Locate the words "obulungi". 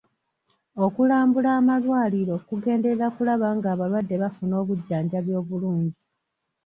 5.41-5.99